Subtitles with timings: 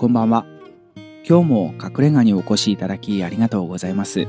[0.00, 0.46] こんばんは。
[1.28, 4.26] 今日も隠れ家にお越しいただきありがとうございます。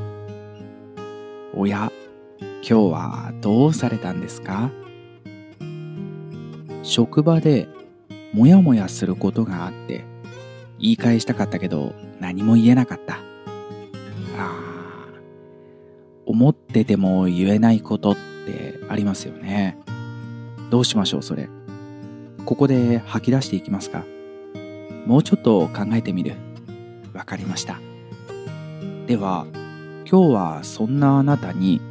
[1.53, 1.89] おや、
[2.39, 4.69] 今日はどうされたんですか？
[6.83, 7.69] 職場で
[8.33, 10.03] もやもやすることがあって
[10.77, 13.13] 言い返したかったけど何も言えなかった。
[13.13, 13.19] あ
[14.39, 14.51] あ、
[16.25, 18.15] 思ってても言えないことっ
[18.45, 19.77] てありますよね。
[20.69, 21.47] どうしましょうそれ。
[22.45, 24.03] ここで吐き出していきますか？
[25.05, 26.35] もうちょっと考えてみる。
[27.13, 27.79] わかりました。
[29.07, 29.45] では、
[30.09, 31.81] 今日はそんなあなたに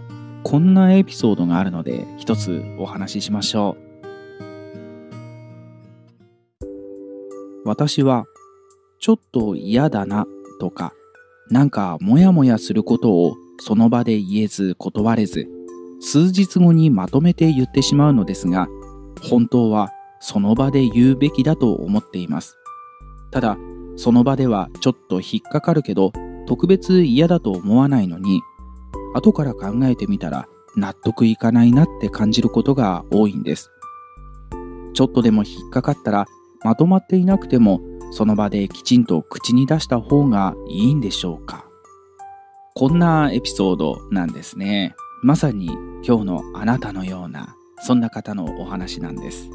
[0.42, 3.91] こんなエピソードがあるので一つお話ししましょう。
[7.64, 8.24] 私は
[8.98, 10.27] ちょっと嫌だな
[10.61, 10.92] とか
[11.50, 15.47] なんかモヤモヤすることをその場で言えず断れず
[16.00, 18.69] 数日後にまとめて言ってしまうのですが
[19.22, 22.59] 本当はその場で言うべきだと思っています。
[23.31, 23.56] ただ
[23.97, 26.12] その場ではちょっと引っかかるけど
[26.47, 28.42] 特別嫌だと思わないのに
[29.14, 33.70] 後から考えてみたら納得いかないなって感じることが多いんです。
[34.95, 36.27] ちょっとでも引っかかったら
[36.62, 37.81] まとまっていなくても
[38.12, 41.65] その場できちんと口に出した方がいいんでしょうか
[42.75, 44.94] こんなエピソードなんですね。
[45.22, 45.67] まさに
[46.06, 49.50] 今日のあなたのようなそんな方のお話なんです。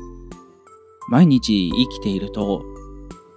[1.09, 2.63] 毎日生きていると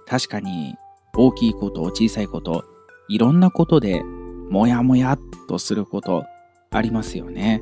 [0.09, 0.75] 確かに
[1.15, 2.65] 大きいこと小さいこと
[3.07, 4.01] いろんなことで
[4.49, 6.25] もやもやっとすること
[6.71, 7.61] ありますよね。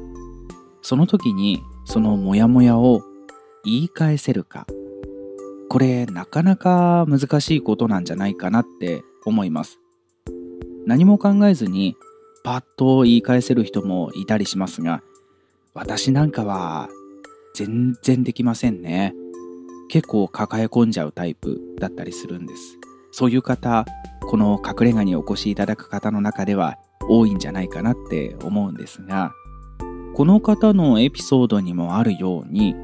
[0.82, 3.02] その時にそのもやもやを
[3.66, 4.66] 言い返せるか。
[5.70, 9.80] これなかなか難しいことなんじゃないかなって思います。
[10.86, 11.98] 何も考えずに
[12.46, 15.04] パッと言い返せる人もいたりしますが、
[15.74, 16.88] 私なんかは
[17.54, 19.14] 全然できませんね。
[19.90, 22.78] 結構抱え込んじゃうタイプだったりするんです。
[23.12, 23.86] そういう方、
[24.30, 26.76] この隠れ家にお越しいただく方の中では
[27.10, 29.32] 多いんじゃないかなって思うんですが、
[30.14, 32.76] この方のエピソードにもあるように、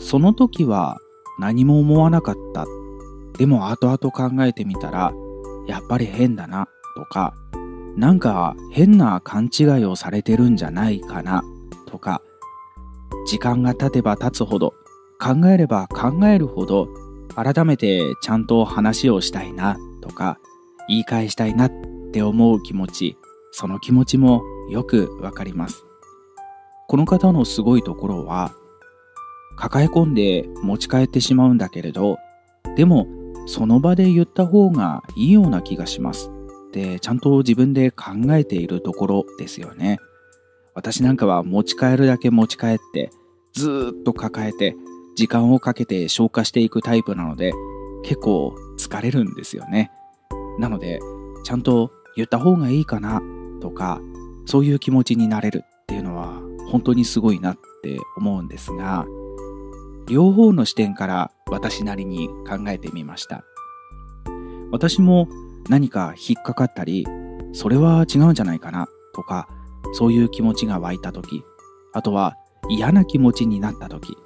[0.00, 0.98] その時は
[1.38, 2.66] 何も思わなかった。
[3.38, 5.12] でも後々考えてみたら、
[5.66, 7.34] やっぱり変だなとか、
[7.96, 11.42] なんか変な勘違いをされてるんじゃないかな
[11.86, 12.20] とか、
[13.26, 14.74] 時間が経てば経つほど、
[15.20, 16.88] 考えれば考えるほど、
[17.34, 20.38] 改めてちゃんと話をしたいなとか、
[20.88, 21.72] 言い返したいなっ
[22.12, 23.16] て思う気持ち、
[23.52, 25.84] その気持ちもよくわかります。
[26.88, 28.52] この方のすごいところは、
[29.56, 32.18] 抱え込んで持ち帰ってしまうんだけれど、
[32.76, 33.06] でも
[33.46, 36.30] その場で言った方がいいような気がします
[36.68, 39.98] ってちゃんと自分で考えているところですよね。
[40.74, 43.10] 私なんかは持ち帰るだけ持ち帰って
[43.52, 44.76] ずっと抱えて
[45.14, 47.52] 時間をかけて消化していくタイプなので
[48.02, 49.90] 結構疲れるんですよね。
[50.58, 51.00] なので
[51.44, 53.22] ちゃんと言った方がいいかな
[53.60, 54.00] とか
[54.46, 59.06] そういう気持ちになれるっていうのは本当にすごいなって思うんですが
[60.06, 63.44] 両方の視点から私なりに考えてみました
[64.70, 65.28] 私も
[65.68, 67.06] 何か引っかかったり
[67.52, 69.48] それは違うんじゃないかなとか
[69.92, 71.42] そういう気持ちが湧いた時
[71.92, 72.36] あとは
[72.68, 74.16] 嫌な気持ちになった時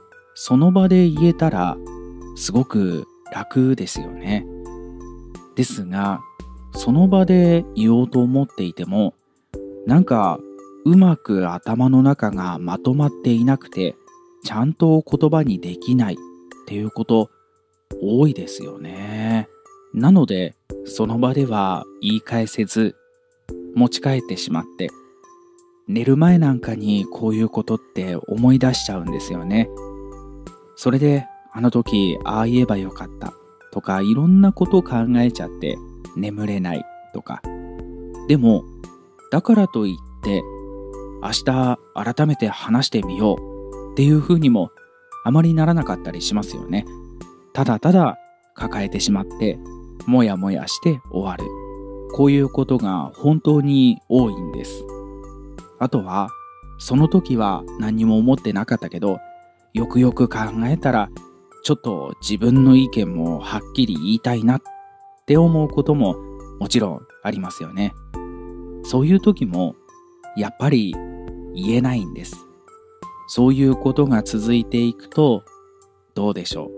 [0.40, 1.76] その場で言えたら
[2.36, 4.46] すごく楽ですよね
[5.56, 6.20] ですが
[6.74, 9.14] その場で言おうと思っていても
[9.84, 10.38] なんか
[10.84, 13.96] うまく頭の中がまとまっていなくて
[14.44, 16.16] ちゃんと言葉にできないっ
[16.68, 17.30] ていうこと
[18.00, 19.48] 多いですよね。
[19.92, 22.94] なのでその場では言い返せず
[23.74, 24.88] 持ち帰ってしまって
[25.88, 29.68] 寝る前なんかにこういうことって思い出しちゃうんですよね。
[30.78, 33.32] それであの時ああ言えばよかった
[33.72, 35.76] とかいろんなこと考えちゃって
[36.16, 37.42] 眠れないとか。
[38.28, 38.62] でも
[39.32, 40.40] だからといって
[41.20, 44.70] 明日改めて話してみようっていうふうにも
[45.24, 46.86] あまりならなかったりしますよね。
[47.54, 48.16] ただただ
[48.54, 49.58] 抱えてしまって
[50.06, 51.44] もやもやして終わる。
[52.12, 54.84] こういうことが本当に多いんです。
[55.80, 56.30] あとは
[56.78, 59.18] その時は何も思ってなかったけど
[59.78, 61.08] よくよく考えたら
[61.62, 64.62] ちょっと自分の意見もはっきり言いたいなっ
[65.24, 66.16] て思うことも
[66.58, 67.94] もちろんありますよね。
[68.82, 69.76] そういう時も
[70.36, 70.96] やっぱり
[71.54, 72.34] 言えないんです。
[73.28, 75.44] そういうことが続いていくと
[76.16, 76.72] どうでしょ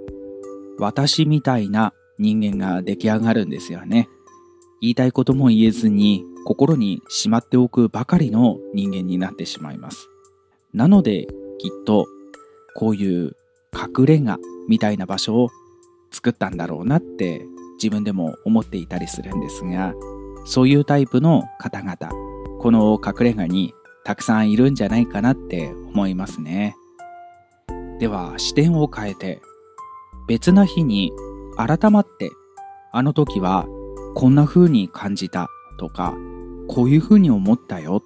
[0.79, 0.83] う。
[0.83, 4.11] 私みたいな人間が出来上がるんですよね。
[4.83, 10.11] 言いたいことも言えずに心にしまっておくばかりの人間になってしまいます。
[10.75, 12.07] なのできっと
[12.81, 13.37] こういう
[13.75, 15.51] 隠れ家みたいな場所を
[16.11, 17.43] 作ったんだろうなって
[17.75, 19.93] 自分でも思っていたりするんですが、
[20.47, 21.97] そういうタイプの方々、
[22.59, 26.75] この隠れ家にたくさんいるんじゃないかなって思いますね。
[27.99, 29.43] では視点を変えて、
[30.27, 31.13] 別な日に
[31.59, 32.31] 改まって
[32.93, 33.67] あの時は
[34.15, 35.49] こんな風に感じた
[35.79, 36.15] とか、
[36.67, 38.03] こういう風に思ったよっ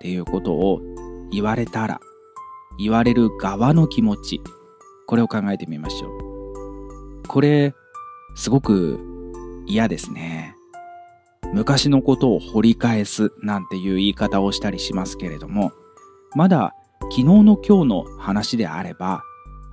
[0.00, 0.80] ていうことを
[1.32, 2.00] 言われたら、
[2.78, 4.40] 言われる側の気持ち、
[5.06, 7.28] これを考えてみましょう。
[7.28, 7.74] これ、
[8.34, 8.98] すごく
[9.66, 10.56] 嫌ですね。
[11.52, 15.72] 昔のことを掘り返すなんていう言い方をしたりしますけれども、
[16.34, 19.22] まだ昨日の今日の話であれば、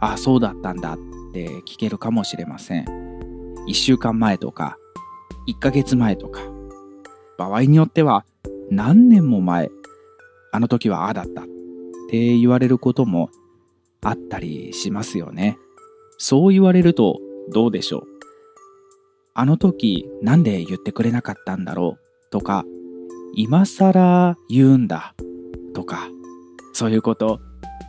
[0.01, 0.97] ああ、そうだったんだっ
[1.33, 2.85] て聞けるかもしれません。
[3.65, 4.77] 一週間前とか、
[5.47, 6.41] 1ヶ月前とか、
[7.37, 8.25] 場合によっては
[8.69, 9.69] 何年も前、
[10.51, 11.43] あの時はああだった
[12.09, 13.29] って言われることも
[14.01, 15.59] あったりしますよね。
[16.17, 17.19] そう言われると
[17.53, 18.03] どうでしょう？
[19.35, 22.31] あの時なんで言ってくれなかったんだろう？
[22.31, 22.65] とか、
[23.35, 25.13] 今更言うんだ？
[25.75, 26.07] とか、
[26.73, 27.39] そういうこと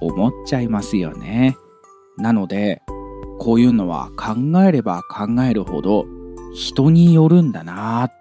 [0.02, 1.56] 思っちゃいますよね。
[2.19, 2.82] なので、
[3.38, 6.05] こういうのは考えれば考えるほど
[6.52, 8.12] 人によるんだなっ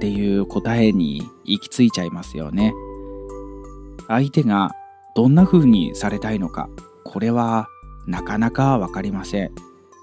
[0.00, 2.74] ていう答えに行き着いちゃいますよね。
[4.08, 4.72] 相手が
[5.14, 6.68] どんな風にされたいのか、
[7.04, 7.68] これは
[8.06, 9.52] なかなかわかりません。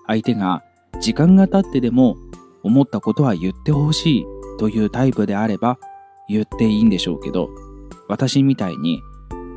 [0.08, 0.64] 相手が
[1.00, 2.16] 時間が経ってでも
[2.64, 4.26] 思ったことは言ってほしい
[4.60, 5.78] というタイプであれば
[6.30, 7.50] 言っていいんでしょうけど、
[8.08, 9.02] 私みたいに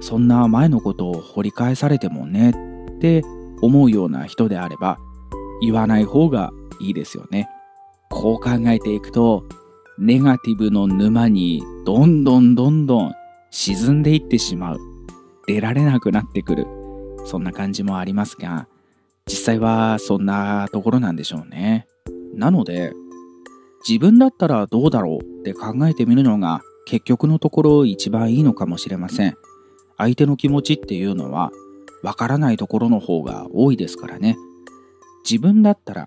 [0.01, 3.23] そんな前のことを掘り返されてもねって
[3.63, 4.99] 思うような人であれば
[5.61, 7.49] 言わない方がいいですよね。
[8.11, 9.45] こう考えていくと、
[9.99, 13.13] ネガティブの沼にどんどんどんどん
[13.51, 14.94] 沈んでいってしまう。
[15.47, 16.67] 出られなくなってくる。
[17.25, 18.69] そんな感じもありますが、
[19.27, 21.87] 実際はそんなところなんでしょうね。
[22.35, 22.93] なので、
[23.89, 29.37] 自分だったらどうだろうって考えてみるのが結局のところ一番いいのかもしれません。
[29.97, 31.51] 相手の気持ちっていうのは
[32.03, 34.37] わからないところの方が多いですからね。
[35.29, 36.07] 自分だったら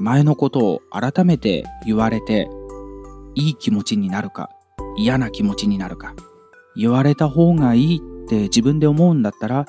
[0.00, 2.48] 前のことを改めて言われて
[3.34, 4.50] いい気持ちになるか
[4.96, 6.14] 嫌な気持ちになるか
[6.76, 9.66] 言われた方がいいって自分で思うんだったら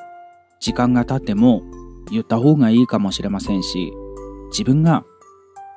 [0.59, 1.63] 時間が経っても
[2.11, 3.94] 言った方がいいかもしれませんし
[4.51, 5.06] 自分が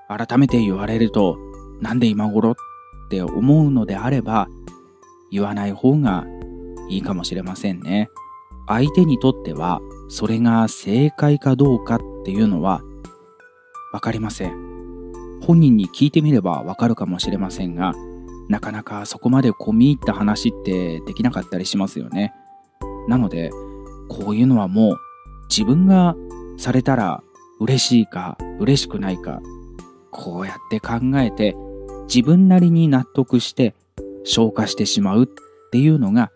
[0.08, 1.38] 改めて言われると
[1.80, 2.54] なんで今頃っ
[3.08, 4.48] て思うのであれば
[5.30, 6.26] 言わない方が
[6.88, 8.08] いいかもしれませんね
[8.66, 12.82] 相手にとってはそれが正解かどうかっていうのは
[13.92, 14.72] わかりません。
[15.42, 17.92] 本人に聞いてみればわかるかもしれませんが、
[18.48, 22.32] なかなかそこまで込み入った話ってできなかったりしますよね。
[23.08, 23.50] なので、
[24.08, 24.96] こういうのはもう
[25.48, 26.16] 自分が
[26.58, 27.22] されたら
[27.60, 29.40] 嬉しいか嬉しくないか、
[30.10, 31.56] こうやって考えて
[32.04, 33.74] 自分なりに納得して
[34.24, 35.28] 消化してしまうっ
[35.70, 36.30] ていうのが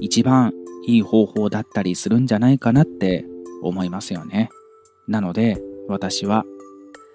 [0.00, 0.52] 一番
[0.86, 3.24] いい方法だったりするんじゃないかなって
[3.62, 4.50] 思いますよね。
[5.08, 6.44] なので私は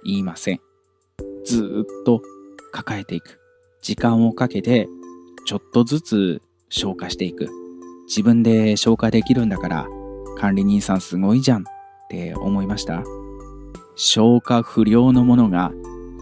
[0.03, 0.61] 言いません。
[1.45, 2.21] ずっと
[2.71, 3.39] 抱えていく。
[3.81, 4.87] 時間をかけて
[5.45, 7.47] ちょっとずつ消化していく。
[8.07, 9.87] 自分で消化できるんだから
[10.37, 11.65] 管理人さんすごいじゃんっ
[12.09, 13.03] て思いました。
[13.95, 15.71] 消化不良のものが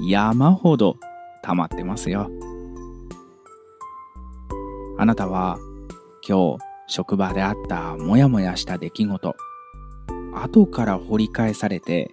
[0.01, 0.97] 山ほど
[1.43, 2.29] 溜まってますよ。
[4.97, 5.57] あなたは
[6.27, 9.35] 今日職場であったモヤモヤした出来事、
[10.33, 12.11] 後から掘り返されて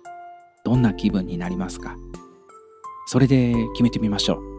[0.65, 1.97] どんな気分になりますか？
[3.07, 4.52] それで決めてみましょう。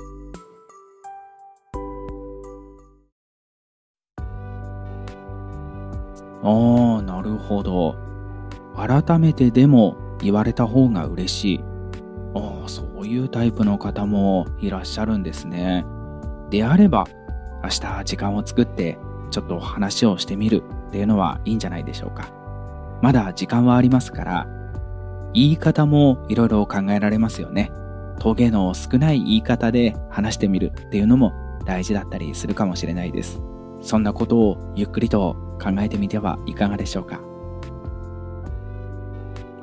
[6.44, 7.96] ああ、なるほど。
[8.76, 11.64] 改めてでも言われた方が嬉しい。
[12.36, 15.86] ああ、そういうタイプの方もいらっしゃるんですね。
[16.50, 17.06] であれば、
[17.64, 18.98] 明日時間を作って
[19.32, 22.32] ちょっと話をしてみるっていうのはいいんじゃないでしょうか。
[23.02, 24.48] まだ時間はありますから、
[25.34, 27.72] 言い方もいろいろ考えられますよね。
[28.20, 31.34] トゲの少ない言い方で話してみるっていうのも
[31.66, 33.42] 大事だったりするかもしれないです。
[33.82, 37.20] そんなことをゆっくりと考えてみてはいかがでしょうか。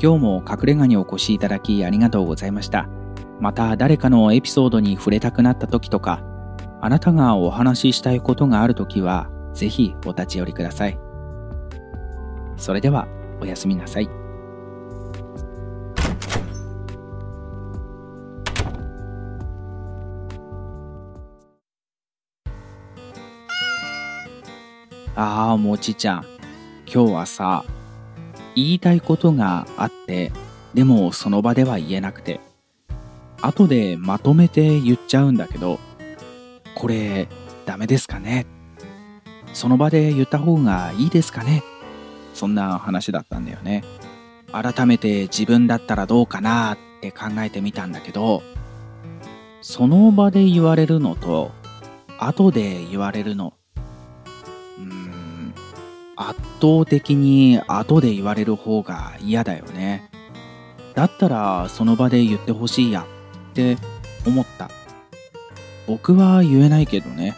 [0.03, 2.89] 今日も隠れ家にお越しいただきありがとうございました。
[3.39, 6.23] また誰かのエピソードに触れたくなった時とか、
[6.81, 10.99] あなたがお話ししたいことがある時は、ぜひお立ち寄りください。
[12.57, 13.07] それでは、
[13.41, 14.20] おやすみなさい。
[25.17, 26.25] ああ、もちちゃん。
[26.93, 27.65] 今日はさ、
[28.55, 30.33] 言いたいことがあって、
[30.75, 32.41] でもその場では言えなくて、
[33.43, 35.79] 後でまとめて言っちゃうんだけど、
[36.75, 37.29] これ
[37.67, 38.47] ダメですかね？
[39.53, 41.63] その場で言った方がいいですかね？
[42.35, 43.83] そんな話だったんだよね。
[44.53, 48.43] 改めて自分だったらどうかなって考えてみたんだけど、
[49.61, 51.51] その場で言われるのと、
[52.19, 53.55] 後で言われるの、
[56.21, 60.11] 圧倒的に後で言われる方が嫌だよね。
[60.95, 63.07] だったらその場で言ってほしいや
[63.51, 63.79] って
[64.27, 64.71] 思った。
[65.87, 67.35] 僕は言えないけどね。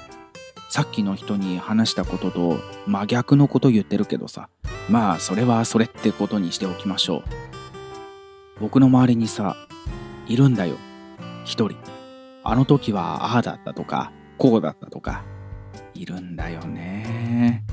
[0.68, 4.48] さっきの人に話したことと真逆のこと言ってるけどさ。
[4.88, 7.22] まあそれはそれってことにしておきましょう。
[8.60, 9.56] 僕の周りにさ、
[10.26, 10.76] いるんだよ。
[11.44, 11.76] 一人。
[12.42, 15.22] あの時はああだったとか、こうだったとか、
[15.94, 17.64] いるんだよね。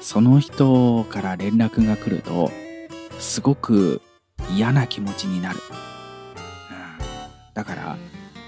[0.00, 2.50] その人から連絡が来ると、
[3.18, 4.00] すごく
[4.54, 5.58] 嫌な気持ちになる。
[5.58, 7.96] うん、だから、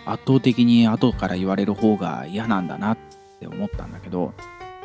[0.06, 2.98] 圧倒的に後から言われる方が嫌なんだなっ
[3.38, 4.32] て思ったんだけど、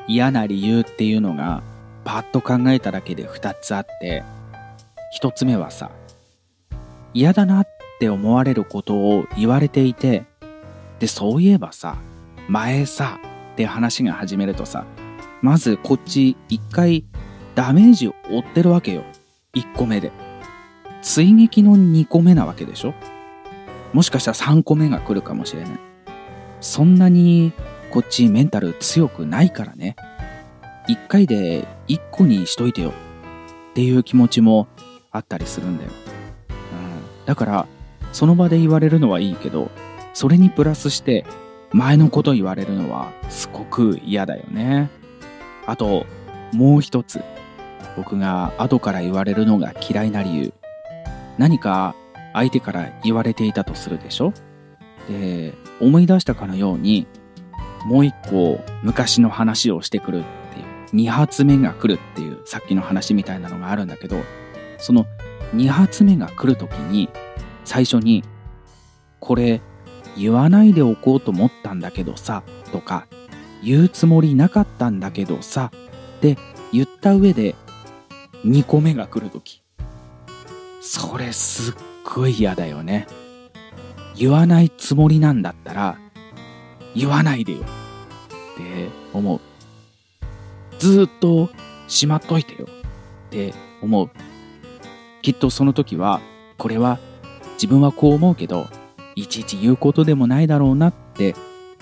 [0.07, 1.63] 嫌な理由っていうのが、
[2.03, 4.23] パッと考えただけで2つあって、
[5.21, 5.89] 1つ目はさ、
[7.13, 7.67] 嫌だなっ
[7.99, 10.25] て思われることを言われていて、
[10.99, 11.97] で、そういえばさ、
[12.47, 13.19] 前さ、
[13.53, 14.85] って話が始めるとさ、
[15.41, 17.05] まずこっち一回
[17.55, 19.03] ダメージを負ってるわけよ。
[19.53, 20.11] 1個目で。
[21.01, 22.93] 追撃の2個目なわけでしょ
[23.93, 25.79] もしかしたら3個目が来るかもしれない。
[26.59, 27.53] そんなに
[27.91, 29.95] こっちメンタル強くないからね。
[30.87, 34.67] 一回で一個にしといてよっていう気持ちも
[35.11, 35.91] あったりするんだよ。
[36.49, 36.53] う
[37.23, 37.67] ん、だから
[38.11, 39.69] その場で言われるのはいいけど
[40.13, 41.25] それにプラスして
[41.71, 44.89] 前のこと言われるのはすごく嫌だよね。
[45.67, 46.07] あと
[46.53, 47.21] もう一つ
[47.95, 50.53] 僕が後から言われるのが嫌いな理由。
[51.37, 51.95] 何か
[52.33, 54.33] 相手から言われていたとするでしょ？
[55.07, 57.07] で思い出したかのように
[57.85, 64.17] もう一個昔の話をしてくるっていう2発目が来るっていうさっきの話みたいなのがあるんだけど
[64.77, 65.05] その
[65.55, 67.09] 2発目が来る時に
[67.63, 68.23] 最初に
[69.19, 69.61] これ
[70.17, 73.07] 言わないでおこうと思ったんだけどさとか
[73.63, 75.71] 言うつもりなかったんだけどさ。
[76.17, 76.37] って
[76.71, 77.55] 言った上で
[78.45, 79.61] 2個目が来る時。
[80.81, 83.07] それすっごい嫌だよね。
[84.15, 85.99] 言わないつもりなんだったら
[86.95, 87.59] 言わないでよ。
[87.59, 87.63] っ
[88.57, 89.39] て思う。
[90.79, 91.49] ずっと
[91.87, 92.67] しまっといてよ。
[93.27, 94.09] って思う。
[95.21, 96.21] きっとその時は
[96.57, 96.99] これは
[97.53, 98.67] 自分はこう思うけど
[99.15, 101.35] いちいち言うことでもないだろうなって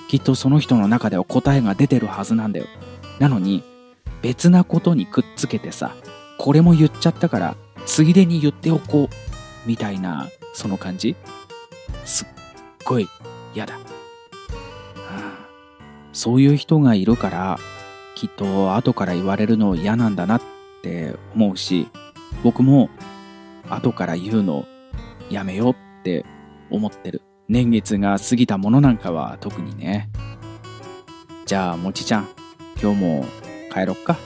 [0.07, 2.65] きっとその人の中では答えが出てるはずなんだよ。
[3.19, 3.63] なのに
[4.21, 5.95] 別なことにくっつけてさ
[6.37, 11.15] これも言っちゃったからついでに言っておこうみたいなその感じ。
[12.03, 12.27] すっ
[12.85, 13.07] ごい
[13.53, 13.77] 嫌だ。
[16.13, 17.59] そういう人がいるから
[18.15, 20.41] きっと後から言われるの嫌なんだなっ
[20.81, 21.89] て思うし
[22.41, 22.89] 僕も
[23.69, 24.65] 後から言うの
[25.29, 26.25] やめようって
[26.69, 27.21] 思ってる。
[27.47, 30.09] 年月が過ぎたものなんかは特にね
[31.45, 32.29] じゃあもちちゃん
[32.81, 33.25] 今日も
[33.71, 34.17] 帰ろっか。